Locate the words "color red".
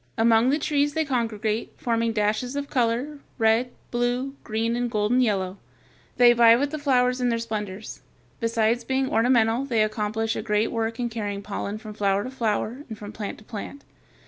2.71-3.69